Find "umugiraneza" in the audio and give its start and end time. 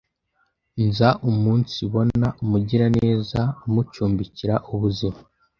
2.43-3.41